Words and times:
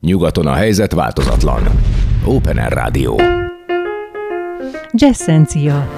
Nyugaton 0.00 0.46
a 0.46 0.52
helyzet 0.52 0.92
változatlan. 0.92 1.62
Open 2.24 2.58
Air 2.58 2.72
Rádió. 2.72 3.20
Jazzencia. 4.92 5.88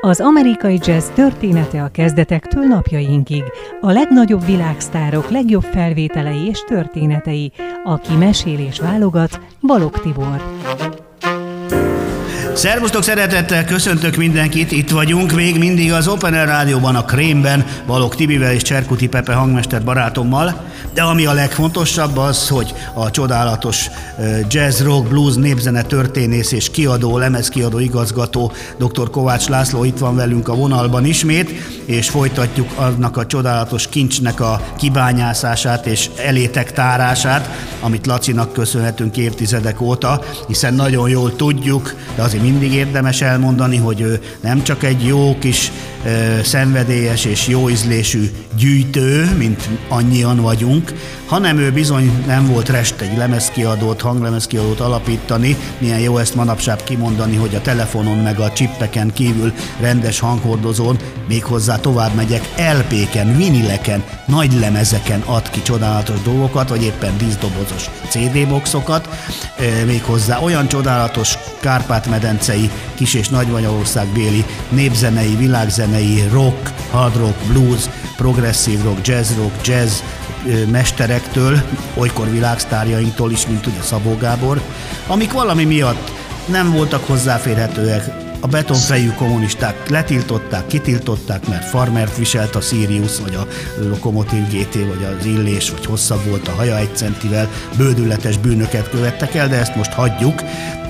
Az 0.00 0.20
amerikai 0.20 0.78
jazz 0.84 1.06
története 1.14 1.82
a 1.82 1.88
kezdetektől 1.88 2.64
napjainkig. 2.64 3.42
A 3.80 3.90
legnagyobb 3.90 4.46
világsztárok 4.46 5.30
legjobb 5.30 5.64
felvételei 5.72 6.46
és 6.46 6.64
történetei. 6.66 7.52
Aki 7.84 8.14
mesél 8.14 8.58
és 8.58 8.80
válogat, 8.80 9.40
Balog 9.60 10.00
Tibor. 10.00 10.42
Szervusztok, 12.56 13.02
szeretettel 13.02 13.64
köszöntök 13.64 14.16
mindenkit, 14.16 14.72
itt 14.72 14.90
vagyunk 14.90 15.32
még 15.32 15.58
mindig 15.58 15.92
az 15.92 16.08
Open 16.08 16.34
Air 16.34 16.46
Rádióban, 16.46 16.94
a 16.94 17.04
Krémben, 17.04 17.64
Balog 17.86 18.14
Tibivel 18.14 18.52
és 18.52 18.62
Cserkuti 18.62 19.08
Pepe 19.08 19.34
hangmester 19.34 19.84
barátommal, 19.84 20.64
de 20.94 21.02
ami 21.02 21.26
a 21.26 21.32
legfontosabb 21.32 22.16
az, 22.16 22.48
hogy 22.48 22.74
a 22.94 23.10
csodálatos 23.10 23.90
jazz, 24.48 24.82
rock, 24.82 25.08
blues, 25.08 25.34
népzene 25.34 25.82
történész 25.82 26.52
és 26.52 26.70
kiadó, 26.70 27.18
lemezkiadó 27.18 27.78
igazgató 27.78 28.52
dr. 28.78 29.10
Kovács 29.10 29.48
László 29.48 29.84
itt 29.84 29.98
van 29.98 30.16
velünk 30.16 30.48
a 30.48 30.54
vonalban 30.54 31.04
ismét, 31.04 31.50
és 31.84 32.10
folytatjuk 32.10 32.68
annak 32.76 33.16
a 33.16 33.26
csodálatos 33.26 33.88
kincsnek 33.88 34.40
a 34.40 34.60
kibányászását 34.78 35.86
és 35.86 36.10
elétek 36.24 36.72
tárását, 36.72 37.50
amit 37.80 38.06
Lacinak 38.06 38.52
köszönhetünk 38.52 39.16
évtizedek 39.16 39.80
óta, 39.80 40.22
hiszen 40.46 40.74
nagyon 40.74 41.08
jól 41.08 41.36
tudjuk, 41.36 41.94
de 42.14 42.22
azért 42.22 42.42
mindig 42.42 42.72
érdemes 42.72 43.20
elmondani, 43.20 43.76
hogy 43.76 44.00
ő 44.00 44.20
nem 44.40 44.62
csak 44.62 44.82
egy 44.82 45.04
jó 45.04 45.36
kis 45.38 45.72
szenvedélyes 46.42 47.24
és 47.24 47.48
jó 47.48 47.70
ízlésű 47.70 48.30
gyűjtő, 48.56 49.30
mint 49.38 49.68
annyian 49.88 50.40
vagyunk, 50.40 50.92
hanem 51.26 51.58
ő 51.58 51.72
bizony 51.72 52.24
nem 52.26 52.46
volt 52.46 52.68
rest 52.68 53.00
egy 53.00 53.16
lemezkiadót, 53.16 54.00
hanglemezkiadót 54.00 54.80
alapítani, 54.80 55.56
milyen 55.78 55.98
jó 55.98 56.18
ezt 56.18 56.34
manapság 56.34 56.76
kimondani, 56.76 57.36
hogy 57.36 57.54
a 57.54 57.60
telefonon 57.60 58.16
meg 58.16 58.40
a 58.40 58.52
csippeken 58.52 59.12
kívül 59.12 59.52
rendes 59.80 60.20
hanghordozón, 60.20 60.96
méghozzá 61.28 61.76
tovább 61.76 62.14
megyek, 62.14 62.48
LP-ken, 62.56 63.36
vinileken, 63.36 64.04
nagy 64.26 64.52
lemezeken 64.52 65.20
ad 65.20 65.50
ki 65.50 65.62
csodálatos 65.62 66.22
dolgokat, 66.22 66.68
vagy 66.68 66.82
éppen 66.82 67.16
díszdobozos 67.18 67.90
CD-boxokat, 68.08 69.08
méghozzá 69.86 70.38
olyan 70.38 70.68
csodálatos 70.68 71.38
Kárpát-medencei, 71.60 72.70
kis- 72.94 73.14
és 73.14 73.28
nagy 73.28 73.48
béli 74.14 74.44
népzenei, 74.68 75.36
világzenei, 75.36 76.22
rock, 76.32 76.72
hard 76.90 77.16
rock, 77.16 77.46
blues, 77.52 77.82
progresszív 78.16 78.82
rock, 78.82 79.06
jazz 79.06 79.30
rock, 79.36 79.66
jazz 79.66 79.92
mesterektől, 81.16 81.62
olykor 81.94 82.30
világsztárjainktól 82.30 83.30
is, 83.30 83.46
mint 83.46 83.66
ugye 83.66 83.80
Szabó 83.80 84.16
Gábor, 84.16 84.60
amik 85.06 85.32
valami 85.32 85.64
miatt 85.64 86.10
nem 86.46 86.72
voltak 86.72 87.06
hozzáférhetőek 87.06 88.25
a 88.46 88.48
betonfejű 88.48 89.10
kommunisták 89.10 89.88
letiltották, 89.88 90.66
kitiltották, 90.66 91.48
mert 91.48 91.68
farmert 91.68 92.16
viselt 92.16 92.54
a 92.54 92.60
Sirius, 92.60 93.18
vagy 93.20 93.34
a 93.34 93.46
Lokomotív 93.88 94.42
GT, 94.48 94.74
vagy 94.74 95.16
az 95.18 95.24
Illés, 95.24 95.70
vagy 95.70 95.86
hosszabb 95.86 96.24
volt 96.28 96.48
a 96.48 96.52
haja 96.52 96.78
egy 96.78 96.96
centivel, 96.96 97.48
bődületes 97.76 98.38
bűnöket 98.38 98.90
követtek 98.90 99.34
el, 99.34 99.48
de 99.48 99.56
ezt 99.56 99.76
most 99.76 99.92
hagyjuk, 99.92 100.42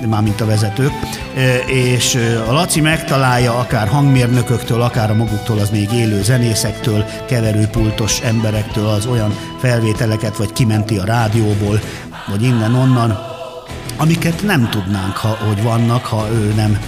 már 0.07 0.21
mint 0.21 0.41
a 0.41 0.45
vezetők, 0.45 0.91
e, 1.35 1.57
és 1.57 2.15
e, 2.15 2.43
a 2.47 2.51
Laci 2.51 2.81
megtalálja 2.81 3.57
akár 3.59 3.87
hangmérnököktől, 3.87 4.81
akár 4.81 5.11
a 5.11 5.15
maguktól 5.15 5.59
az 5.59 5.69
még 5.69 5.91
élő 5.91 6.23
zenészektől, 6.23 7.05
keverőpultos 7.27 8.21
emberektől 8.21 8.87
az 8.87 9.05
olyan 9.05 9.33
felvételeket, 9.59 10.37
vagy 10.37 10.53
kimenti 10.53 10.97
a 10.97 11.05
rádióból, 11.05 11.79
vagy 12.27 12.43
innen-onnan, 12.43 13.19
amiket 13.95 14.43
nem 14.43 14.69
tudnánk, 14.69 15.17
ha, 15.17 15.37
hogy 15.47 15.63
vannak, 15.63 16.05
ha 16.05 16.27
ő 16.31 16.53
nem 16.55 16.79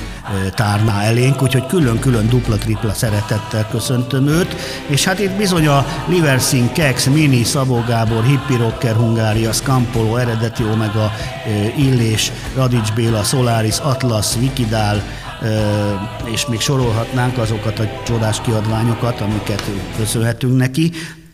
tárná 0.55 1.01
elénk, 1.01 1.41
úgyhogy 1.41 1.65
külön-külön 1.65 2.29
dupla-tripla 2.29 2.93
szeretettel 2.93 3.67
köszöntöm 3.71 4.27
őt, 4.27 4.55
és 4.87 5.03
hát 5.03 5.19
itt 5.19 5.31
bizony 5.31 5.67
a 5.67 5.85
Liversin, 6.07 6.71
Kex, 6.71 7.05
Mini, 7.05 7.43
Szabó 7.43 7.83
Gábor, 7.87 8.23
Hippi 8.23 8.55
Rocker, 8.55 8.95
Hungária, 8.95 9.51
Scampolo, 9.51 10.15
Eredeti 10.15 10.63
Omega, 10.63 11.11
Illés, 11.77 12.31
Radics 12.55 12.93
Béla, 12.93 13.23
Solaris, 13.23 13.77
Atlas, 13.77 14.35
Vikidál, 14.39 15.03
és 16.25 16.45
még 16.47 16.59
sorolhatnánk 16.59 17.37
azokat 17.37 17.79
a 17.79 18.01
csodás 18.05 18.41
kiadványokat, 18.41 19.21
amiket 19.21 19.71
köszönhetünk 19.97 20.57
neki. 20.57 20.91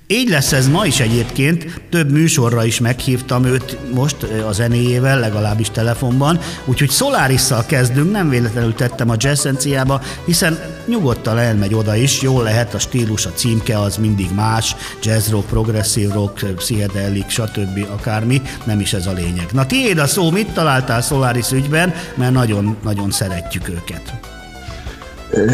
Így 0.08 0.30
lesz 0.30 0.52
ez 0.52 0.68
ma 0.68 0.86
is 0.86 1.00
egyébként, 1.00 1.82
több 1.90 2.12
műsorra 2.12 2.66
is 2.66 2.80
meghívtam 2.80 3.46
őt 3.46 3.78
most 3.94 4.24
a 4.24 4.52
zenéjével, 4.52 5.20
legalábbis 5.20 5.70
telefonban, 5.70 6.40
úgyhogy 6.66 6.90
Solarisszal 6.90 7.66
kezdünk, 7.66 8.12
nem 8.12 8.30
véletlenül 8.30 8.74
tettem 8.74 9.10
a 9.10 9.16
jazzenciába, 9.18 10.02
hiszen 10.26 10.60
nyugodtan 10.88 11.38
elmegy 11.38 11.74
oda 11.74 11.96
is, 11.96 12.22
jól 12.22 12.44
lehet 12.44 12.74
a 12.74 12.80
stílus, 12.80 13.26
a 13.26 13.32
címke 13.34 13.80
az 13.80 13.98
mindig 13.98 14.30
más, 14.34 14.76
jazz 15.04 15.30
rock, 15.30 15.48
progressive 15.48 16.14
rock, 16.14 16.56
psychedelic, 16.56 17.32
stb. 17.32 17.86
akármi, 17.92 18.42
nem 18.64 18.80
is 18.80 18.94
ez 18.94 19.08
a 19.08 19.14
lényeg. 19.14 19.48
Na 19.52 19.66
tiéd 19.66 19.98
a 19.98 20.08
szó, 20.08 20.32
mit 20.32 20.50
találtál 20.54 21.02
Solaris 21.02 21.52
ügyben, 21.52 21.94
mert 22.16 22.34
nagyon-nagyon 22.34 23.12
szeretjük 23.12 23.70
őket. 23.70 24.35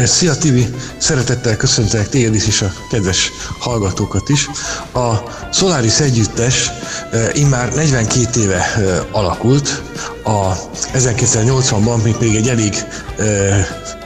Szia 0.04 0.36
Tibi, 0.36 0.74
szeretettel 0.98 1.56
köszöntelek 1.56 2.08
téged 2.08 2.34
is, 2.34 2.46
és 2.46 2.62
a 2.62 2.72
kedves 2.90 3.32
hallgatókat 3.58 4.28
is. 4.28 4.48
A 4.92 5.12
Solaris 5.52 6.00
együttes 6.00 6.70
immár 7.32 7.74
42 7.74 8.40
éve 8.40 8.64
alakult, 9.10 9.82
a 10.24 10.56
1980-ban 10.94 12.18
még 12.20 12.36
egy 12.36 12.48
elég 12.48 12.74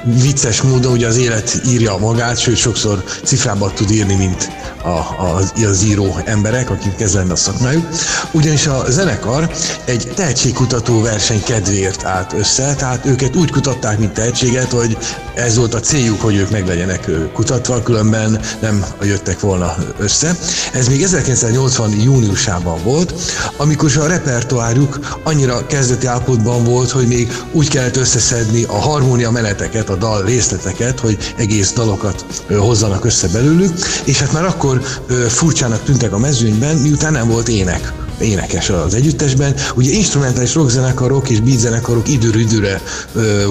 vicces 0.04 0.62
módon 0.62 0.93
ugye 0.93 1.06
az 1.06 1.16
élet 1.16 1.60
írja 1.66 1.97
magát, 1.97 2.38
sőt 2.38 2.56
sokszor 2.56 3.04
cifrába 3.25 3.72
tud 3.72 3.91
írni, 3.91 4.15
mint 4.15 4.50
a, 4.82 4.88
a, 4.88 5.41
az 5.66 5.84
író 5.84 6.16
emberek, 6.25 6.71
akik 6.71 7.00
ez 7.00 7.15
lenne 7.15 7.32
a 7.32 7.37
szakmájuk. 7.37 7.88
Ugyanis 8.31 8.66
a 8.66 8.84
zenekar 8.88 9.50
egy 9.84 10.12
tehetségkutató 10.15 11.00
verseny 11.00 11.43
kedvéért 11.43 12.04
állt 12.04 12.33
össze, 12.33 12.75
tehát 12.75 13.06
őket 13.06 13.37
úgy 13.37 13.50
kutatták, 13.50 13.98
mint 13.98 14.12
tehetséget, 14.12 14.71
hogy 14.71 14.98
ez 15.34 15.56
volt 15.56 15.75
a 15.75 15.81
céljuk, 15.81 16.21
hogy 16.21 16.37
ők 16.37 16.50
meg 16.50 16.66
legyenek 16.66 17.10
kutatva, 17.33 17.83
különben 17.83 18.41
nem 18.60 18.84
jöttek 19.03 19.41
volna 19.41 19.75
össze. 19.98 20.37
Ez 20.72 20.88
még 20.88 21.03
1980. 21.03 21.91
júniusában 21.91 22.83
volt, 22.83 23.15
amikor 23.56 23.91
a 23.98 24.06
repertoárjuk 24.06 25.19
annyira 25.22 25.66
kezdeti 25.66 26.06
állapotban 26.06 26.65
volt, 26.65 26.91
hogy 26.91 27.06
még 27.06 27.33
úgy 27.53 27.69
kellett 27.69 27.97
összeszedni 27.97 28.62
a 28.62 28.78
harmónia 28.78 29.31
meneteket, 29.31 29.91
a 29.91 29.97
dal 29.97 30.25
részleteket, 30.25 31.00
hogy 31.00 31.34
egész 31.37 31.72
dalokat 31.72 32.25
hozzanak 32.49 33.05
össze 33.05 33.28
belőlük, 33.28 33.75
és 34.05 34.21
hát 34.21 34.33
már 34.33 34.45
akkor 34.45 34.81
furcsának 35.28 35.83
tűntek 35.83 36.12
a 36.12 36.19
mezőnyben, 36.19 36.77
miután 36.77 37.12
nem 37.12 37.28
volt 37.28 37.49
ének 37.49 38.06
énekes 38.21 38.71
az 38.71 38.94
együttesben. 38.94 39.54
Ugye 39.75 39.91
instrumentális 39.91 40.54
rockzenekarok 40.54 41.31
és 41.31 41.41
beatzenekarok 41.41 42.09
időről 42.09 42.41
időre 42.41 42.81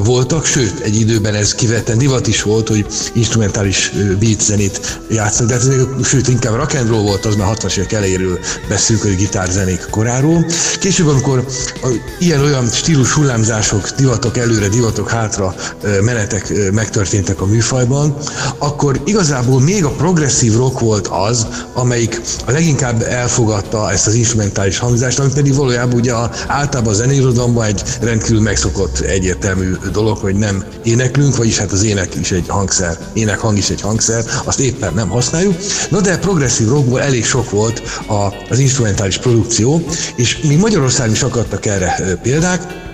voltak, 0.04 0.46
sőt, 0.46 0.80
egy 0.80 0.96
időben 0.96 1.34
ez 1.34 1.56
kivetten 1.56 1.98
divat 1.98 2.28
is 2.28 2.42
volt, 2.42 2.68
hogy 2.68 2.86
instrumentális 3.14 3.92
beat 4.20 4.42
zenét 4.42 5.00
játszanak, 5.10 5.52
de 5.52 5.58
hát 5.58 5.68
ez, 5.68 6.08
sőt, 6.08 6.28
inkább 6.28 6.56
rock 6.56 6.74
and 6.74 6.90
roll 6.90 7.02
volt, 7.02 7.26
az 7.26 7.36
már 7.36 7.58
60-as 7.58 7.78
évek 7.78 7.92
elejéről 7.92 8.40
beszélünk, 8.70 9.06
hogy 9.06 9.16
gitárzenék 9.16 9.88
koráról. 9.90 10.46
Később, 10.80 11.08
amikor 11.08 11.46
a, 11.82 11.88
ilyen-olyan 12.20 12.68
stílus 12.68 13.12
hullámzások, 13.12 13.90
divatok 13.90 14.38
előre, 14.38 14.68
divatok 14.68 15.10
hátra 15.10 15.56
menetek 16.02 16.72
megtörténtek 16.72 17.42
a 17.42 17.46
műfajban, 17.46 18.18
akkor 18.58 19.02
igazából 19.06 19.62
még 19.62 19.86
a 19.86 19.90
progresszív 19.90 20.56
rock 20.56 20.80
volt 20.80 21.08
az, 21.08 21.48
amelyik 21.74 22.22
a 22.46 22.52
leginkább 22.52 23.02
elfogadta 23.02 23.92
ezt 23.92 24.08
az 24.08 24.14
instrument 24.14 24.55
instrumentális 24.56 24.78
hangzást, 24.78 25.20
ami 25.20 25.32
pedig 25.34 25.56
valójában 25.56 26.00
ugye 26.00 26.14
a, 26.14 26.32
általában 26.48 26.94
a 26.94 26.96
zeneirodalomban 26.96 27.66
egy 27.66 27.84
rendkívül 28.02 28.42
megszokott 28.42 29.00
egyértelmű 29.00 29.76
dolog, 29.92 30.18
hogy 30.18 30.36
nem 30.36 30.64
éneklünk, 30.84 31.36
vagyis 31.36 31.58
hát 31.58 31.72
az 31.72 31.84
ének 31.84 32.16
is 32.16 32.32
egy 32.32 32.46
hangszer, 32.48 32.98
ének 33.14 33.40
hang 33.40 33.58
is 33.58 33.70
egy 33.70 33.82
hangszer, 33.82 34.24
azt 34.46 34.60
éppen 34.60 34.94
nem 34.94 35.10
használjuk. 35.10 35.56
Na 35.90 36.02
de 36.02 36.18
progresszív 36.18 36.68
rockból 36.68 37.02
elég 37.02 37.26
sok 37.26 37.50
volt 37.50 37.82
a, 38.08 38.34
az 38.50 38.60
instrumentális 38.60 39.18
produkció, 39.18 39.82
és 40.16 40.42
mi 40.42 40.56
Magyarországon 40.56 41.14
is 41.14 41.24
akadtak 41.24 41.66
erre 41.66 42.20
példák, 42.22 42.85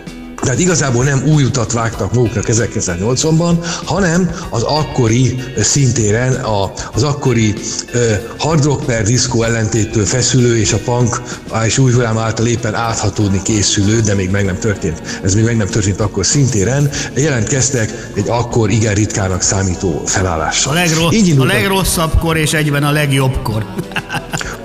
tehát 0.41 0.59
igazából 0.59 1.03
nem 1.03 1.23
új 1.25 1.43
utat 1.43 1.71
vágtak 1.71 2.13
maguknak 2.13 2.45
1980-ban, 2.47 3.65
hanem 3.85 4.31
az 4.49 4.63
akkori 4.63 5.39
szintéren, 5.57 6.33
a, 6.33 6.71
az 6.93 7.03
akkori 7.03 7.53
uh, 7.93 8.01
hard 8.37 8.63
rock 8.63 8.85
per 8.85 9.03
diszkó 9.03 9.43
ellentétől 9.43 10.05
feszülő 10.05 10.57
és 10.57 10.73
a 10.73 10.77
punk 10.77 11.21
és 11.65 11.77
új 11.77 11.91
hullám 11.91 12.17
által 12.17 12.45
éppen 12.45 12.75
áthatódni 12.75 13.41
készülő, 13.41 13.99
de 13.99 14.13
még 14.13 14.29
meg 14.29 14.45
nem 14.45 14.59
történt, 14.59 15.19
ez 15.23 15.33
még 15.33 15.43
meg 15.43 15.57
nem 15.57 15.67
történt 15.67 15.99
akkor 15.99 16.25
szintéren, 16.25 16.89
jelentkeztek 17.15 18.09
egy 18.13 18.29
akkor 18.29 18.69
igen 18.69 18.93
ritkának 18.93 19.41
számító 19.41 20.01
felállással. 20.05 20.71
A, 20.71 20.75
legrossz, 20.75 21.15
a 21.37 21.43
legrosszabb 21.43 22.19
kor 22.19 22.37
és 22.37 22.53
egyben 22.53 22.83
a 22.83 22.91
legjobb 22.91 23.41
kor. 23.43 23.65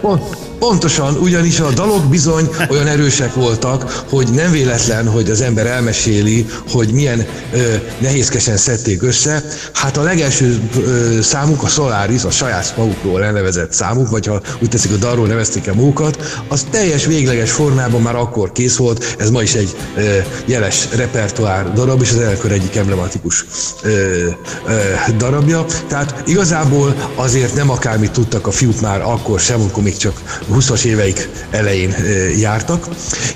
Pont, 0.00 0.45
Pontosan, 0.58 1.17
ugyanis 1.17 1.61
a 1.61 1.70
dalok 1.70 2.05
bizony 2.05 2.49
olyan 2.69 2.87
erősek 2.87 3.35
voltak, 3.35 4.05
hogy 4.11 4.29
nem 4.29 4.50
véletlen, 4.50 5.08
hogy 5.08 5.31
az 5.31 5.41
ember 5.41 5.67
elmeséli, 5.67 6.47
hogy 6.70 6.93
milyen 6.93 7.26
ö, 7.53 7.75
nehézkesen 7.99 8.56
szedték 8.56 9.03
össze. 9.03 9.44
Hát 9.73 9.97
a 9.97 10.03
legelső 10.03 10.61
ö, 10.76 11.19
számuk, 11.23 11.62
a 11.62 11.69
Solaris, 11.69 12.25
a 12.25 12.31
saját 12.31 12.75
magukról 12.76 13.25
elnevezett 13.25 13.73
számuk, 13.73 14.11
vagy 14.11 14.26
ha 14.26 14.41
úgy 14.62 14.69
teszik, 14.69 14.93
a 14.93 14.97
dalról 14.97 15.26
nevezték 15.26 15.67
el 15.67 15.75
magukat, 15.75 16.41
az 16.49 16.67
teljes 16.70 17.06
végleges 17.06 17.50
formában 17.50 18.03
már 18.03 18.17
akkor 18.17 18.53
kész 18.53 18.76
volt, 18.76 19.17
ez 19.19 19.31
ma 19.31 19.43
is 19.43 19.55
egy 19.55 19.76
ö, 19.97 20.17
jeles 20.44 20.88
repertoár 20.97 21.73
darab, 21.73 22.03
és 22.03 22.11
az 22.11 22.19
elkör 22.19 22.53
egyik 22.53 22.76
emblematikus 22.76 23.44
ö, 23.82 23.88
ö, 23.88 24.75
darabja. 25.17 25.64
Tehát 25.88 26.23
igazából 26.26 26.94
azért 27.14 27.55
nem 27.55 27.70
akármit 27.70 28.11
tudtak 28.11 28.47
a 28.47 28.50
fiúk 28.50 28.81
már 28.81 29.00
akkor 29.00 29.41
sem, 29.41 29.61
amikor 29.61 29.82
még 29.82 29.97
csak 29.97 30.43
20-as 30.52 30.84
éveik 30.84 31.28
elején 31.50 31.94
jártak, 32.38 32.88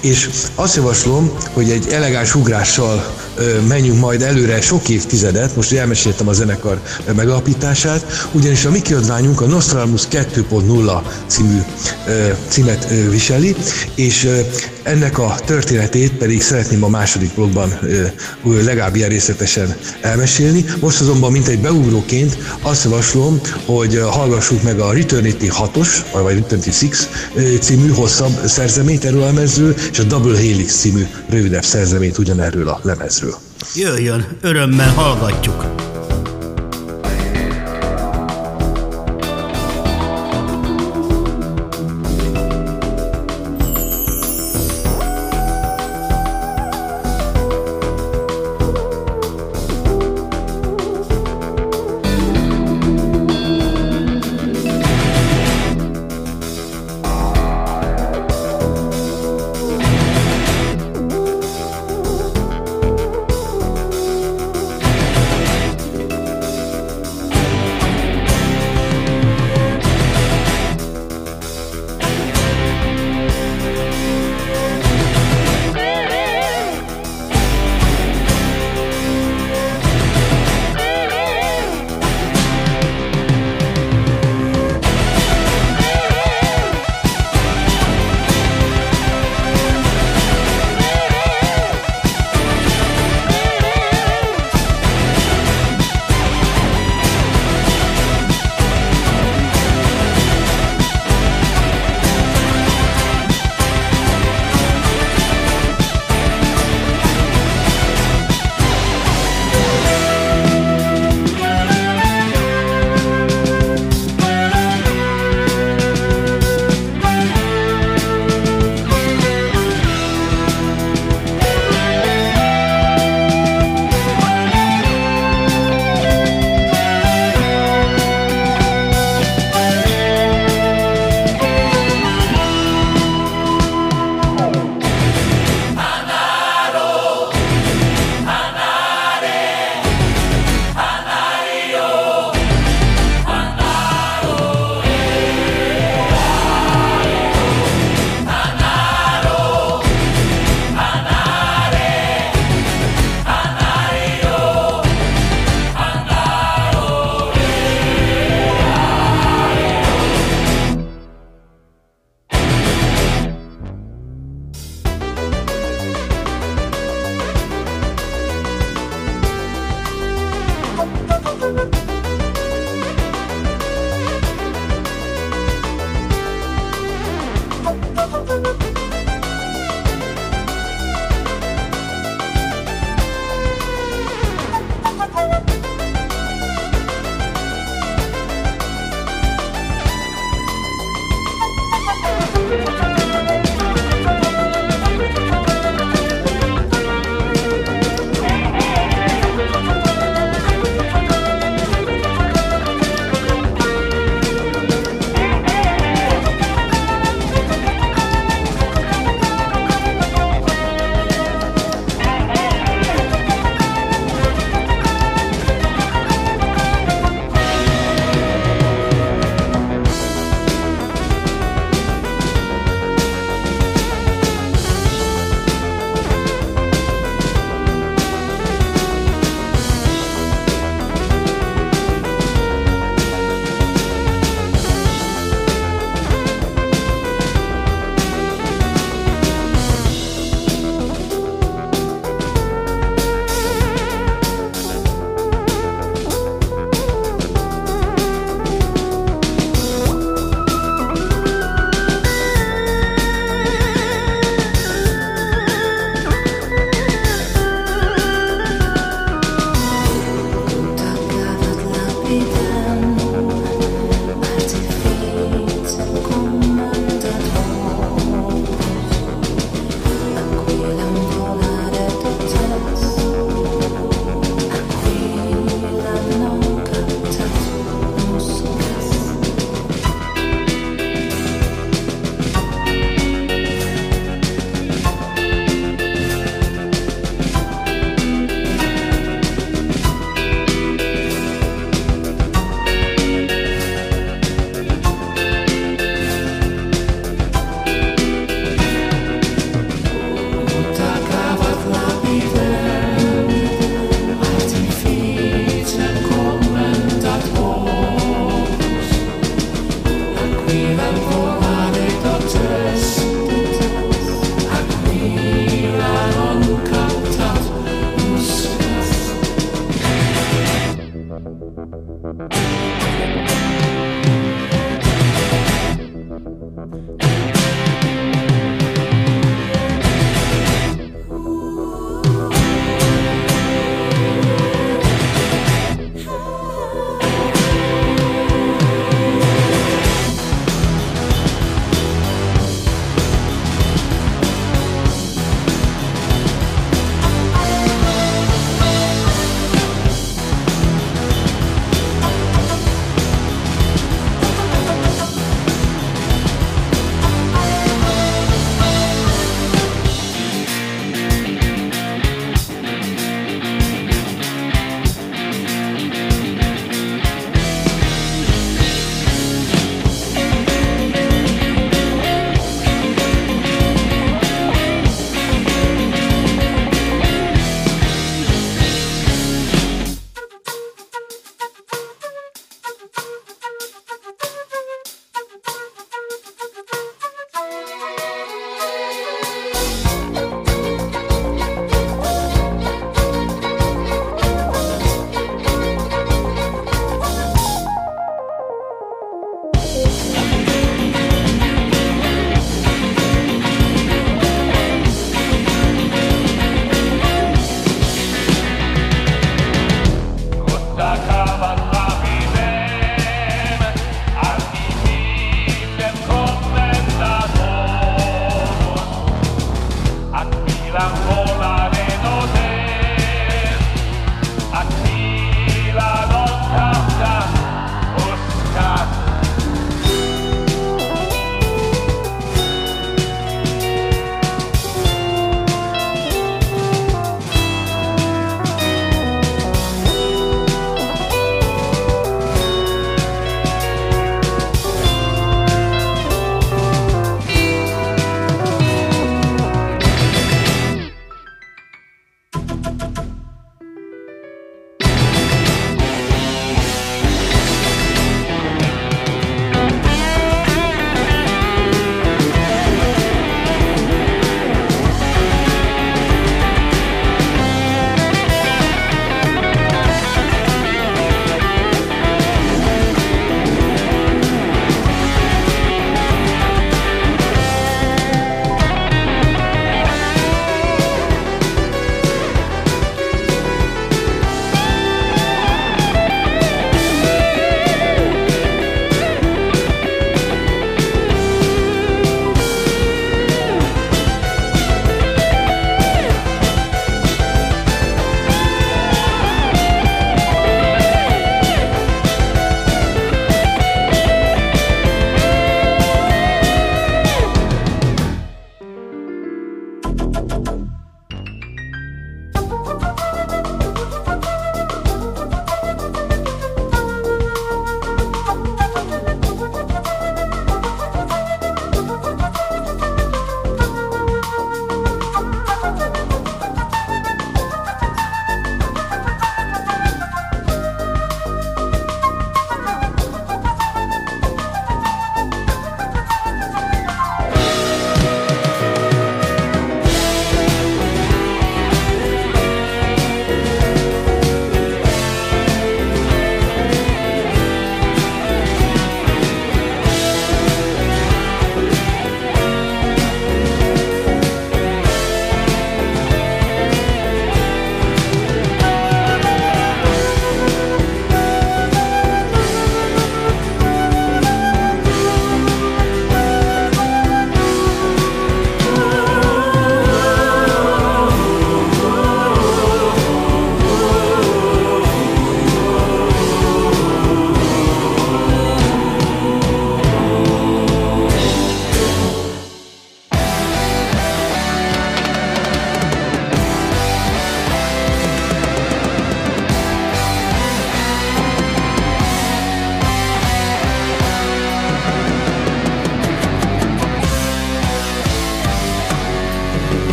és 0.00 0.28
azt 0.54 0.76
javaslom, 0.76 1.32
hogy 1.52 1.70
egy 1.70 1.88
elegáns 1.88 2.34
ugrással 2.34 3.14
menjünk 3.68 4.00
majd 4.00 4.22
előre 4.22 4.60
sok 4.60 4.88
évtizedet, 4.88 5.56
most 5.56 5.72
elmeséltem 5.72 6.28
a 6.28 6.32
zenekar 6.32 6.80
megalapítását, 7.16 8.28
ugyanis 8.32 8.64
a 8.64 8.70
mi 8.70 8.82
kiadványunk 8.82 9.40
a 9.40 9.46
Nostradamus 9.46 10.08
2.0 10.10 11.02
című 11.26 11.58
címet 12.48 12.88
viseli, 13.10 13.56
és 13.94 14.28
ennek 14.82 15.18
a 15.18 15.34
történetét 15.44 16.12
pedig 16.12 16.42
szeretném 16.42 16.84
a 16.84 16.88
második 16.88 17.34
blogban 17.34 17.78
legalább 18.42 18.96
ilyen 18.96 19.08
részletesen 19.08 19.76
elmesélni. 20.00 20.64
Most 20.80 21.00
azonban, 21.00 21.32
mint 21.32 21.46
egy 21.46 21.58
beugróként 21.58 22.38
azt 22.62 22.84
javaslom, 22.84 23.40
hogy 23.64 24.00
hallgassuk 24.10 24.62
meg 24.62 24.78
a 24.78 24.92
Returnity 24.92 25.48
6-os, 25.48 25.88
vagy 26.12 26.34
Returnity 26.34 26.70
6 27.34 27.60
című 27.60 27.88
hosszabb 27.88 28.46
szerzeményt 28.46 29.04
erről 29.04 29.22
a 29.22 29.24
lemezről, 29.24 29.74
és 29.90 29.98
a 29.98 30.02
Double 30.02 30.36
Helix 30.36 30.76
című 30.76 31.06
rövidebb 31.28 31.64
szerzeményt 31.64 32.18
ugyanerről 32.18 32.68
a 32.68 32.80
lemezről. 32.82 33.23
Jöjjön, 33.74 34.24
örömmel 34.42 34.88
hallgatjuk! 34.88 35.73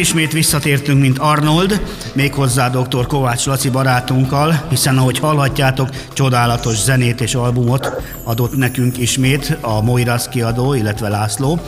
Ismét 0.00 0.32
visszatértünk, 0.32 1.00
mint 1.00 1.18
Arnold, 1.18 1.80
méghozzá 2.12 2.68
dr. 2.68 3.06
Kovács 3.06 3.46
Laci 3.46 3.70
barátunkkal, 3.70 4.66
hiszen 4.68 4.98
ahogy 4.98 5.18
hallhatjátok, 5.18 5.88
csodálatos 6.12 6.82
zenét 6.82 7.20
és 7.20 7.34
albumot 7.34 7.92
adott 8.24 8.56
nekünk 8.56 8.98
ismét 8.98 9.58
a 9.60 9.80
Moiras 9.80 10.28
kiadó, 10.28 10.74
illetve 10.74 11.08
László. 11.08 11.60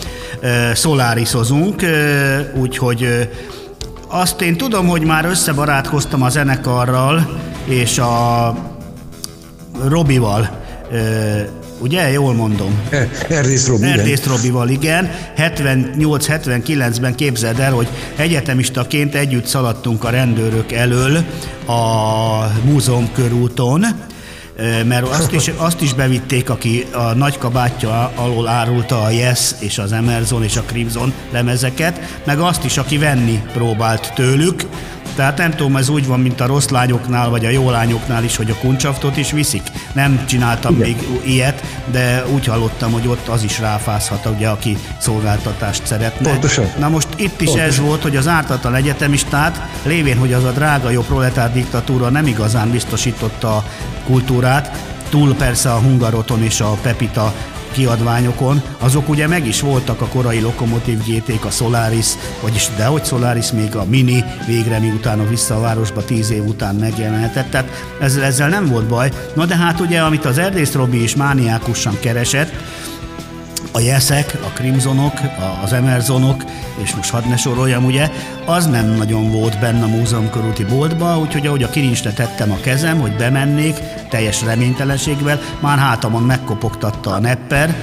Solarisozunk, 0.74 1.82
úgyhogy 2.54 3.28
azt 4.08 4.40
én 4.40 4.56
tudom, 4.56 4.86
hogy 4.86 5.02
már 5.02 5.24
összebarátkoztam 5.24 6.22
a 6.22 6.28
zenekarral 6.28 7.40
és 7.64 7.98
a 7.98 8.54
Robival, 9.88 10.50
ugye? 11.82 12.10
Jól 12.10 12.34
mondom. 12.34 12.80
Erdész 13.28 13.66
Robi, 13.66 13.86
Erdész 13.86 14.24
Robival, 14.24 14.68
igen. 14.68 15.10
78-79-ben 15.36 17.14
képzeld 17.14 17.58
el, 17.58 17.72
hogy 17.72 17.88
egyetemistaként 18.16 19.14
együtt 19.14 19.46
szaladtunk 19.46 20.04
a 20.04 20.10
rendőrök 20.10 20.72
elől 20.72 21.16
a 21.66 21.76
múzeum 22.64 23.12
körúton, 23.12 23.84
mert 24.86 25.08
azt 25.08 25.32
is, 25.32 25.50
azt 25.66 25.80
is 25.80 25.94
bevitték, 25.94 26.50
aki 26.50 26.86
a 26.92 27.12
nagy 27.14 27.38
kabátja 27.38 28.12
alól 28.14 28.48
árulta 28.48 29.02
a 29.02 29.10
Yes 29.10 29.50
és 29.58 29.78
az 29.78 29.92
Emerson 29.92 30.42
és 30.42 30.56
a 30.56 30.62
Crimson 30.62 31.12
lemezeket, 31.30 32.00
meg 32.24 32.38
azt 32.38 32.64
is, 32.64 32.76
aki 32.76 32.98
venni 32.98 33.42
próbált 33.52 34.12
tőlük, 34.14 34.66
tehát 35.14 35.36
nem 35.36 35.50
tudom, 35.50 35.76
ez 35.76 35.88
úgy 35.88 36.06
van, 36.06 36.20
mint 36.20 36.40
a 36.40 36.46
rossz 36.46 36.68
lányoknál, 36.68 37.30
vagy 37.30 37.44
a 37.44 37.48
jó 37.48 37.70
lányoknál 37.70 38.24
is, 38.24 38.36
hogy 38.36 38.50
a 38.50 38.54
kuncsaftot 38.54 39.16
is 39.16 39.30
viszik. 39.30 39.62
Nem 39.92 40.24
csináltam 40.26 40.74
Igen. 40.74 40.88
még 40.88 41.08
ilyet, 41.24 41.64
de 41.90 42.24
úgy 42.32 42.46
hallottam, 42.46 42.92
hogy 42.92 43.06
ott 43.06 43.28
az 43.28 43.42
is 43.42 43.58
ráfázhat, 43.58 44.26
ugye, 44.26 44.48
aki 44.48 44.76
szolgáltatást 44.98 45.86
szeretne. 45.86 46.30
Pontosan. 46.30 46.66
Na 46.78 46.88
most 46.88 47.08
itt 47.16 47.40
is 47.40 47.46
Pontosan. 47.46 47.68
ez 47.68 47.78
volt, 47.78 48.02
hogy 48.02 48.16
az 48.16 48.28
ártatlan 48.28 48.74
egyetemistát, 48.74 49.68
lévén, 49.82 50.18
hogy 50.18 50.32
az 50.32 50.44
a 50.44 50.50
drága 50.50 50.90
jó 50.90 51.00
proletár 51.00 51.52
diktatúra 51.52 52.08
nem 52.08 52.26
igazán 52.26 52.70
biztosította 52.70 53.56
a 53.56 53.64
kultúrát, 54.06 54.76
túl 55.08 55.34
persze 55.34 55.72
a 55.72 55.78
Hungaroton 55.78 56.42
és 56.42 56.60
a 56.60 56.78
Pepita 56.82 57.34
kiadványokon, 57.72 58.62
azok 58.78 59.08
ugye 59.08 59.26
meg 59.26 59.46
is 59.46 59.60
voltak 59.60 60.00
a 60.00 60.06
korai 60.06 60.40
Lokomotív 60.40 60.98
gt 61.06 61.44
a 61.44 61.50
Solaris, 61.50 62.06
vagyis 62.40 62.68
dehogy 62.76 63.04
Solaris, 63.04 63.52
még 63.52 63.76
a 63.76 63.84
Mini 63.84 64.24
végre 64.46 64.78
miután 64.78 65.20
a 65.20 65.28
Vissza 65.28 65.56
a 65.56 65.60
Városba 65.60 66.04
tíz 66.04 66.30
év 66.30 66.44
után 66.44 66.74
megjelenhetett, 66.74 67.50
tehát 67.50 67.70
ezzel, 68.00 68.24
ezzel 68.24 68.48
nem 68.48 68.66
volt 68.68 68.86
baj. 68.86 69.12
Na 69.34 69.46
de 69.46 69.56
hát 69.56 69.80
ugye, 69.80 70.00
amit 70.00 70.24
az 70.24 70.38
Erdész 70.38 70.72
Robi 70.72 71.02
is 71.02 71.16
mániákusan 71.16 71.98
keresett, 72.00 72.52
a 73.72 73.80
Jeszek, 73.80 74.38
a 74.42 74.48
Crimsonok, 74.54 75.12
az 75.62 75.72
Emersonok, 75.72 76.44
és 76.82 76.94
most 76.94 77.10
hadd 77.10 77.28
ne 77.28 77.36
soroljam, 77.36 77.84
ugye, 77.84 78.10
az 78.44 78.66
nem 78.66 78.86
nagyon 78.86 79.30
volt 79.30 79.60
benne 79.60 79.84
a 79.84 79.88
múzeum 79.88 80.30
körúti 80.30 80.64
boltba, 80.64 81.18
úgyhogy 81.18 81.46
ahogy 81.46 81.62
a 81.62 81.70
kirincsre 81.70 82.12
tettem 82.12 82.52
a 82.52 82.60
kezem, 82.60 83.00
hogy 83.00 83.16
bemennék, 83.16 83.74
teljes 84.08 84.42
reménytelenségvel, 84.42 85.40
már 85.60 85.78
hátamon 85.78 86.22
megkopogtatta 86.22 87.10
a 87.10 87.18
nepper, 87.18 87.76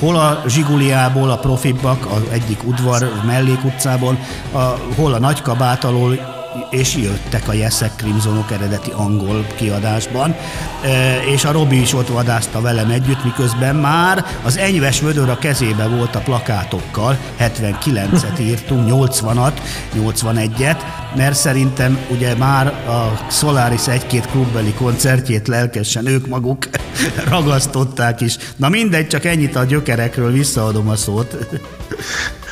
hol 0.00 0.16
a 0.16 0.42
Zsiguliából, 0.46 1.30
a 1.30 1.38
Profibak, 1.38 2.06
az 2.06 2.22
egyik 2.30 2.64
udvar 2.64 3.22
mellékutcából, 3.26 4.18
a, 4.52 4.58
hol 4.96 5.14
a 5.14 5.18
Nagykabát 5.18 5.84
alól 5.84 6.35
és 6.70 6.96
jöttek 6.96 7.48
a 7.48 7.52
Jeszek 7.52 7.92
Crimsonok 7.96 8.50
eredeti 8.50 8.90
angol 8.90 9.46
kiadásban, 9.56 10.36
és 11.34 11.44
a 11.44 11.52
Robi 11.52 11.80
is 11.80 11.94
ott 11.94 12.08
vadászta 12.08 12.60
velem 12.60 12.90
együtt, 12.90 13.24
miközben 13.24 13.76
már 13.76 14.24
az 14.42 14.56
enyves 14.56 15.00
vödör 15.00 15.28
a 15.28 15.38
kezébe 15.38 15.86
volt 15.86 16.14
a 16.14 16.20
plakátokkal, 16.20 17.18
79-et 17.40 18.40
írtunk, 18.40 18.88
80-at, 18.90 19.52
81-et, 19.96 20.76
mert 21.16 21.36
szerintem 21.36 21.98
ugye 22.10 22.34
már 22.34 22.66
a 22.66 23.26
Solaris 23.30 23.88
egy-két 23.88 24.26
klubbeli 24.30 24.72
koncertjét 24.72 25.48
lelkesen 25.48 26.06
ők 26.06 26.26
maguk 26.26 26.68
ragasztották 27.30 28.20
is. 28.20 28.36
Na 28.56 28.68
mindegy, 28.68 29.06
csak 29.06 29.24
ennyit 29.24 29.56
a 29.56 29.64
gyökerekről, 29.64 30.32
visszaadom 30.32 30.88
a 30.88 30.96
szót. 30.96 31.36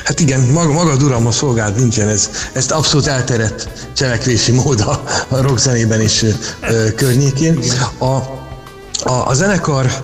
Hát 0.05 0.19
igen, 0.19 0.39
maga, 0.39 0.73
maga 0.73 0.95
Durama 0.95 1.31
szolgált 1.31 1.75
nincsen, 1.75 2.07
ez, 2.07 2.29
ezt 2.53 2.71
abszolút 2.71 3.07
elterett 3.07 3.69
cselekvési 3.93 4.51
mód 4.51 4.79
a, 4.79 5.03
a 5.27 5.41
rockzenében 5.41 6.01
is 6.01 6.23
ö, 6.61 6.93
környékén. 6.95 7.59
A, 7.97 8.05
a, 8.05 9.27
a 9.27 9.33
zenekar 9.33 10.03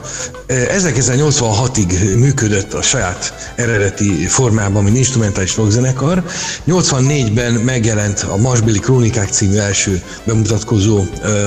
1986-ig 0.51 2.17
működött 2.17 2.73
a 2.73 2.81
saját 2.81 3.33
eredeti 3.55 4.25
formában, 4.27 4.83
mint 4.83 4.97
instrumentális 4.97 5.55
rockzenekar. 5.55 6.23
84-ben 6.67 7.53
megjelent 7.53 8.25
a 8.29 8.37
Masbili 8.37 8.79
Krónikák 8.79 9.29
című 9.29 9.57
első 9.57 10.01
bemutatkozó 10.23 11.03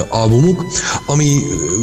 albumuk, 0.08 0.64
ami 1.06 1.40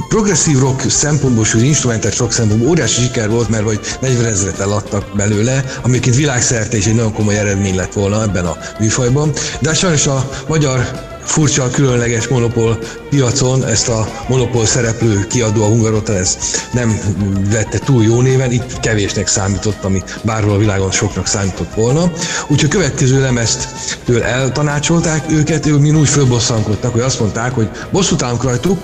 progresszív 0.09 0.59
rock 0.59 0.89
szempontból, 0.89 1.43
az 1.53 1.61
instrumentális 1.61 2.17
rock 2.17 2.31
szempontból 2.31 2.69
óriási 2.69 3.01
siker 3.01 3.29
volt, 3.29 3.49
mert 3.49 3.63
vagy 3.63 3.79
40 3.99 4.25
ezeret 4.25 4.59
eladtak 4.59 5.05
belőle, 5.15 5.63
ami 5.81 5.91
egyébként 5.91 6.15
világszerte 6.15 6.77
is 6.77 6.85
egy 6.85 6.95
nagyon 6.95 7.13
komoly 7.13 7.37
eredmény 7.37 7.75
lett 7.75 7.93
volna 7.93 8.21
ebben 8.21 8.45
a 8.45 8.57
műfajban. 8.79 9.31
De 9.59 9.69
hát 9.69 9.77
sajnos 9.77 10.07
a 10.07 10.29
magyar 10.47 11.09
furcsa, 11.31 11.69
különleges 11.69 12.27
monopól 12.27 12.79
piacon 13.09 13.65
ezt 13.65 13.89
a 13.89 14.07
monopól 14.27 14.65
szereplő 14.65 15.27
kiadó 15.27 15.63
a 15.63 15.67
Hungarotel 15.67 16.17
ez 16.17 16.37
nem 16.73 17.10
vette 17.49 17.77
túl 17.77 18.03
jó 18.03 18.21
néven, 18.21 18.51
itt 18.51 18.79
kevésnek 18.79 19.27
számított, 19.27 19.83
ami 19.83 20.03
bárhol 20.21 20.53
a 20.53 20.57
világon 20.57 20.91
soknak 20.91 21.27
számított 21.27 21.73
volna. 21.73 22.11
Úgyhogy 22.47 22.69
a 22.69 22.73
következő 22.73 23.21
lemezt 23.21 23.67
től 24.05 24.23
eltanácsolták 24.23 25.31
őket, 25.31 25.65
ők 25.65 25.79
mind 25.79 25.95
úgy 25.95 26.09
fölbosszankodtak, 26.09 26.91
hogy 26.91 27.01
azt 27.01 27.19
mondták, 27.19 27.53
hogy 27.53 27.69
bosszút 27.91 28.21
állunk 28.21 28.43
rajtuk, 28.43 28.79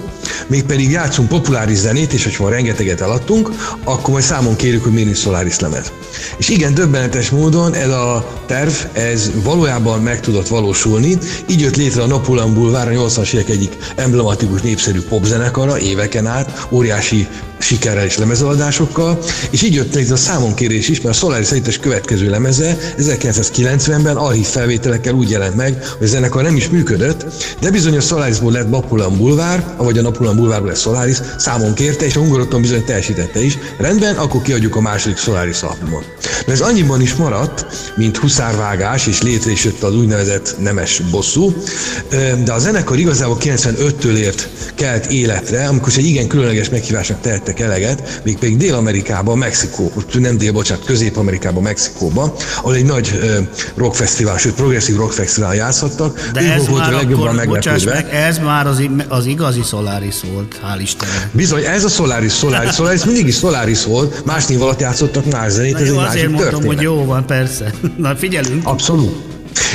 mégpedig 0.47 0.91
játszunk 0.91 1.27
populáris 1.27 1.77
zenét, 1.77 2.13
és 2.13 2.23
hogyha 2.23 2.49
rengeteget 2.49 3.01
eladtunk, 3.01 3.49
akkor 3.83 4.09
majd 4.09 4.23
számon 4.23 4.55
kérjük, 4.55 4.83
hogy 4.83 4.93
miért 4.93 5.15
Solaris 5.15 5.59
lemez. 5.59 5.91
És 6.37 6.49
igen, 6.49 6.73
döbbenetes 6.73 7.29
módon 7.29 7.73
ez 7.73 7.89
a 7.89 8.31
terv, 8.45 8.73
ez 8.93 9.31
valójában 9.43 10.01
meg 10.01 10.19
tudott 10.19 10.47
valósulni, 10.47 11.17
így 11.49 11.61
jött 11.61 11.75
létre 11.75 12.01
a 12.01 12.07
Napoleon 12.07 12.53
Boulevard, 12.53 12.97
a 12.97 13.07
80-as 13.07 13.33
évek 13.33 13.49
egyik 13.49 13.77
emblematikus 13.95 14.61
népszerű 14.61 15.01
popzenekara 15.01 15.79
éveken 15.79 16.25
át, 16.25 16.67
óriási 16.69 17.27
sikerrel 17.59 18.05
és 18.05 18.17
lemezeladásokkal, 18.17 19.19
és 19.49 19.61
így 19.61 19.73
jött 19.73 19.95
létre 19.95 20.13
a 20.13 20.17
számonkérés 20.17 20.89
is, 20.89 21.01
mert 21.01 21.15
a 21.15 21.19
Solaris 21.19 21.51
együttes 21.51 21.77
következő 21.77 22.29
lemeze 22.29 22.77
1990-ben 22.97 24.15
archív 24.15 24.45
felvételekkel 24.45 25.13
úgy 25.13 25.29
jelent 25.29 25.55
meg, 25.55 25.85
hogy 25.97 26.07
a 26.07 26.09
zenekar 26.09 26.43
nem 26.43 26.55
is 26.55 26.69
működött, 26.69 27.25
de 27.59 27.71
bizony 27.71 27.97
a 27.97 28.01
Solarisból 28.01 28.51
lett 28.51 28.69
Napoleon 28.69 29.17
Boulevard, 29.17 29.63
vagy 29.77 29.97
a 29.97 30.01
Napoleon 30.17 30.35
Boulevardból 30.35 30.71
lett 30.71 30.79
Solaris, 30.79 31.17
számon 31.37 31.73
kérte, 31.73 32.05
és 32.05 32.15
a 32.15 32.19
Hungaroton 32.19 32.61
bizony 32.61 32.83
teljesítette 32.83 33.43
is. 33.43 33.57
Rendben, 33.77 34.15
akkor 34.15 34.41
kiadjuk 34.41 34.75
a 34.75 34.81
második 34.81 35.17
Solaris 35.17 35.61
albumot. 35.61 36.05
De 36.45 36.51
ez 36.51 36.59
annyiban 36.61 37.01
is 37.01 37.15
maradt, 37.15 37.65
mint 37.95 38.17
huszárvágás, 38.17 39.07
és 39.07 39.21
létre 39.21 39.51
is 39.51 39.63
jött 39.63 39.83
az 39.83 39.95
úgynevezett 39.95 40.55
nemes 40.59 41.01
bosszú, 41.11 41.53
de 42.43 42.53
a 42.53 42.59
zenekar 42.59 42.97
igazából 42.97 43.37
95-től 43.39 44.15
ért 44.17 44.49
kelt 44.75 45.05
életre, 45.05 45.67
amikor 45.67 45.93
egy 45.97 46.05
igen 46.05 46.27
különleges 46.27 46.69
meghívásnak 46.69 47.21
tettek 47.21 47.59
eleget, 47.59 48.21
még 48.23 48.37
pedig 48.37 48.57
Dél-Amerikában, 48.57 49.37
Mexikó, 49.37 49.91
nem 50.13 50.37
Dél, 50.37 50.51
bocsánat, 50.51 50.85
Közép-Amerikában, 50.85 51.63
Mexikóban, 51.63 52.31
ahol 52.57 52.75
egy 52.75 52.85
nagy 52.85 53.19
rockfesztivál, 53.75 54.37
sőt 54.37 54.53
progresszív 54.53 54.95
rockfesztivál 54.95 55.55
játszhattak. 55.55 56.29
De 56.33 56.53
ez 56.53 56.67
volt 56.67 56.81
már 56.81 56.93
a 56.93 56.95
legjobban 56.95 57.37
akkor. 57.37 57.59
Meg, 57.85 58.13
ez 58.13 58.37
már 58.37 58.67
az, 58.67 58.81
az 59.07 59.25
igazi 59.25 59.61
Solaris 59.61 60.06
volt, 60.33 60.59
hál' 60.63 60.81
Istennek. 60.81 61.29
Bizony, 61.31 61.63
ez 61.63 61.83
a 61.83 61.89
Solaris, 61.89 62.33
Solaris, 62.33 62.73
Solaris 62.73 63.03
mindig 63.03 63.27
is 63.27 63.35
Solaris 63.35 63.83
volt, 63.83 64.25
más 64.25 64.45
név 64.45 64.61
alatt 64.61 64.79
játszottak 64.79 65.25
más 65.31 65.51
zenét, 65.51 65.73
Na 65.73 65.79
ez 65.79 65.87
jó, 65.87 65.93
egy 65.93 65.99
másik 65.99 66.23
mondom, 66.23 66.41
történet. 66.41 66.67
hogy 66.67 66.81
jó 66.81 67.05
van, 67.05 67.25
persze. 67.25 67.73
Na 67.97 68.15
figyelünk. 68.15 68.67
Abszolút. 68.67 69.15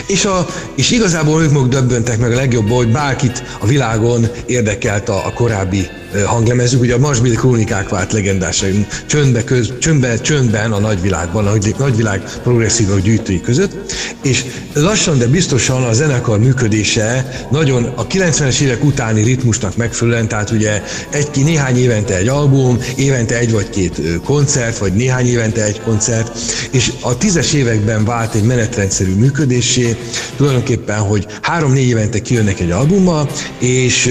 És, 0.07 0.25
a, 0.25 0.47
és 0.77 0.90
igazából 0.90 1.42
ők 1.42 1.51
maguk 1.51 1.68
döbböntek 1.68 2.18
meg 2.18 2.33
a 2.33 2.35
legjobb, 2.35 2.71
hogy 2.71 2.88
bárkit 2.88 3.42
a 3.61 3.66
világon 3.66 4.27
érdekelt 4.47 5.09
a, 5.09 5.27
a 5.27 5.33
korábbi 5.33 5.88
hanglemezük, 6.27 6.81
ugye 6.81 6.94
a 6.94 6.98
Marsbili 6.98 7.35
krónikák 7.35 7.88
vált 7.88 8.12
legendásai, 8.12 8.87
csöndbe, 9.07 9.44
köz, 9.44 9.72
csöndbe, 9.79 10.20
csöndben 10.20 10.72
a 10.72 10.79
nagyvilágban, 10.79 11.46
a 11.46 11.53
nagyvilág 11.79 12.22
progresszív 12.42 13.03
gyűjtői 13.03 13.40
között, 13.40 13.92
és 14.22 14.44
lassan, 14.75 15.18
de 15.18 15.27
biztosan 15.27 15.83
a 15.83 15.92
zenekar 15.92 16.38
működése 16.38 17.31
nagyon 17.51 17.85
a 17.85 18.07
90-es 18.07 18.61
évek 18.61 18.85
utáni 18.85 19.22
ritmusnak 19.22 19.77
megfelelően, 19.77 20.29
tehát 20.29 20.51
ugye 20.51 20.83
egy, 21.11 21.29
néhány 21.44 21.79
évente 21.79 22.16
egy 22.16 22.29
album, 22.29 22.79
évente 22.96 23.38
egy 23.38 23.53
vagy 23.53 23.70
két 23.70 24.01
koncert, 24.25 24.79
vagy 24.79 24.92
néhány 24.92 25.27
évente 25.27 25.64
egy 25.64 25.81
koncert, 25.81 26.38
és 26.70 26.92
a 27.01 27.18
tízes 27.18 27.53
években 27.53 28.05
vált 28.05 28.35
egy 28.35 28.44
menetrendszerű 28.44 29.14
működésé, 29.14 29.96
tulajdonképpen, 30.37 30.98
hogy 30.98 31.27
három-négy 31.42 31.88
évente 31.88 32.18
kijönnek 32.18 32.61
egy 32.61 32.70
albummal, 32.70 33.31
és 33.59 34.11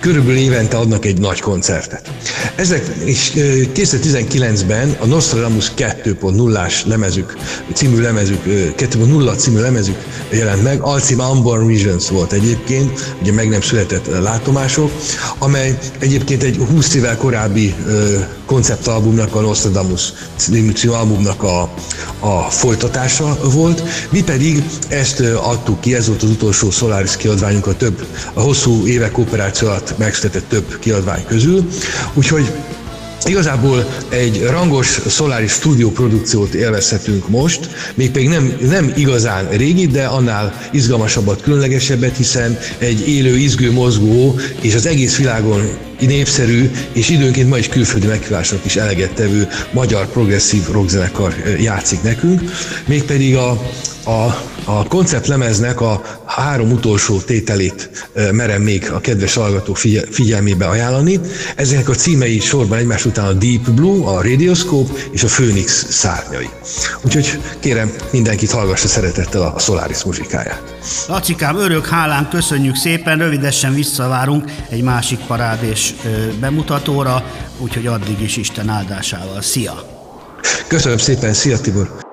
körülbelül 0.00 0.38
évente 0.38 0.76
adnak 0.76 1.04
egy 1.04 1.18
nagy 1.18 1.40
koncertet. 1.40 2.10
Ezek 2.56 2.86
is 3.04 3.32
2019-ben 3.74 4.96
a 5.00 5.06
Nostradamus 5.06 5.72
2.0-ás 5.76 6.86
lemezük, 6.86 7.36
című 7.74 8.00
lemezük, 8.00 8.44
2.0 8.44 9.36
című 9.36 9.60
lemezük 9.60 9.96
jelent 10.30 10.62
meg, 10.62 10.80
alcím 10.80 11.18
Unborn 11.18 11.66
Visions 11.66 12.08
volt 12.08 12.32
egyébként, 12.32 13.14
ugye 13.20 13.32
meg 13.32 13.48
nem 13.48 13.60
született 13.60 14.06
látomások, 14.06 14.90
amely 15.38 15.78
egyébként 15.98 16.42
egy 16.42 16.56
20 16.56 16.94
évvel 16.94 17.16
korábbi 17.16 17.74
konceptalbumnak, 18.46 19.34
a 19.34 19.40
Nostradamus 19.40 20.12
című 20.36 20.72
albumnak 20.88 21.42
a, 21.42 21.62
a 22.20 22.50
folytatása 22.50 23.38
volt. 23.52 23.82
Mi 24.10 24.22
pedig 24.22 24.62
ezt 24.88 25.20
adtuk 25.20 25.80
ki, 25.80 25.94
ez 25.94 26.06
volt 26.06 26.22
az 26.22 26.30
utolsó 26.30 26.70
Solaris 26.70 27.16
kiadványunk 27.16 27.66
a 27.66 27.76
több, 27.76 28.06
a 28.34 28.40
hosszú 28.40 28.86
évek 28.86 29.18
operáció 29.18 29.68
alatt 29.68 29.98
megszületett 29.98 30.48
több 30.48 30.78
kiadvány 30.78 31.24
közül. 31.26 31.68
Úgyhogy 32.14 32.52
Igazából 33.26 33.86
egy 34.08 34.42
rangos 34.42 35.00
Solaris 35.08 35.52
stúdió 35.52 35.90
produkciót 35.90 36.54
élvezhetünk 36.54 37.28
most, 37.28 37.68
mégpedig 37.94 38.28
nem, 38.28 38.56
nem 38.60 38.92
igazán 38.96 39.48
régi, 39.48 39.86
de 39.86 40.04
annál 40.04 40.68
izgalmasabbat, 40.72 41.42
különlegesebbet, 41.42 42.16
hiszen 42.16 42.58
egy 42.78 43.08
élő, 43.08 43.36
izgő, 43.36 43.72
mozgó 43.72 44.38
és 44.60 44.74
az 44.74 44.86
egész 44.86 45.16
világon 45.16 45.78
népszerű 46.00 46.70
és 46.92 47.08
időnként 47.08 47.48
ma 47.48 47.58
is 47.58 47.68
külföldi 47.68 48.06
meghívásnak 48.06 48.64
is 48.64 48.76
eleget 48.76 49.12
tevő 49.12 49.48
magyar 49.72 50.06
progresszív 50.06 50.68
rockzenekar 50.70 51.34
játszik 51.60 52.02
nekünk, 52.02 52.42
mégpedig 52.86 53.36
a, 53.36 53.50
a, 54.04 54.42
a 54.68 54.84
konceptlemeznek 54.88 55.80
a 55.80 56.02
három 56.24 56.72
utolsó 56.72 57.20
tételét 57.20 58.08
merem 58.32 58.62
még 58.62 58.90
a 58.92 59.00
kedves 59.00 59.34
hallgató 59.34 59.74
figyelmébe 60.10 60.66
ajánlani. 60.66 61.20
Ezeknek 61.56 61.88
a 61.88 61.94
címei 61.94 62.40
sorban 62.40 62.78
egymás 62.78 63.04
után 63.04 63.26
a 63.26 63.32
Deep 63.32 63.70
Blue, 63.70 64.06
a 64.06 64.22
Radioscope 64.22 64.92
és 65.10 65.22
a 65.22 65.26
Phoenix 65.26 65.86
szárnyai. 65.90 66.48
Úgyhogy 67.04 67.40
kérem 67.60 67.92
mindenkit 68.10 68.50
hallgassa 68.50 68.88
szeretettel 68.88 69.42
a 69.42 69.58
Solaris 69.58 70.04
muzsikáját. 70.04 70.74
Lacikám, 71.08 71.56
örök 71.56 71.86
hálán 71.86 72.28
köszönjük 72.28 72.76
szépen, 72.76 73.18
rövidesen 73.18 73.74
visszavárunk 73.74 74.50
egy 74.68 74.82
másik 74.82 75.18
parádés 75.18 75.94
bemutatóra, 76.40 77.24
úgyhogy 77.58 77.86
addig 77.86 78.20
is 78.20 78.36
Isten 78.36 78.68
áldásával. 78.68 79.42
Szia! 79.42 79.74
Köszönöm 80.68 80.98
szépen, 80.98 81.32
szia 81.32 81.58
Tibor! 81.58 82.05